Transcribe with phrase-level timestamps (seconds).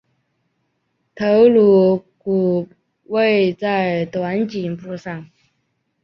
[1.13, 2.67] 头颅骨
[3.03, 5.29] 位在短颈部上。